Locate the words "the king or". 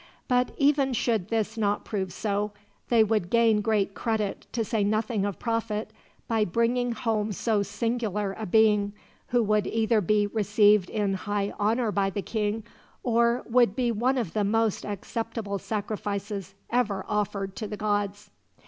12.09-13.43